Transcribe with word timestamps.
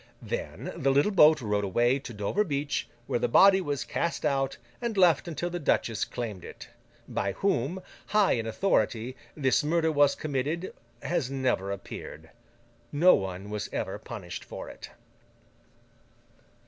Then, 0.23 0.73
the 0.75 0.89
little 0.89 1.11
boat 1.11 1.41
rowed 1.41 1.63
away 1.63 1.99
to 1.99 2.11
Dover 2.11 2.43
beach, 2.43 2.87
where 3.05 3.19
the 3.19 3.27
body 3.27 3.61
was 3.61 3.83
cast 3.83 4.25
out, 4.25 4.57
and 4.81 4.97
left 4.97 5.27
until 5.27 5.51
the 5.51 5.59
duchess 5.59 6.05
claimed 6.05 6.43
it. 6.43 6.67
By 7.07 7.33
whom, 7.33 7.83
high 8.07 8.31
in 8.31 8.47
authority, 8.47 9.15
this 9.37 9.63
murder 9.63 9.91
was 9.91 10.15
committed, 10.15 10.73
has 11.03 11.29
never 11.29 11.71
appeared. 11.71 12.31
No 12.91 13.13
one 13.13 13.51
was 13.51 13.69
ever 13.71 13.99
punished 13.99 14.43
for 14.43 14.69
it. 14.69 14.89